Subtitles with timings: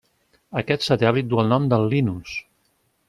[0.61, 2.37] Aquest satèl·lit du el nom de Linus.